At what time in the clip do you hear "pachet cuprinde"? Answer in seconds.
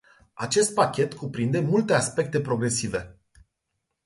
0.73-1.59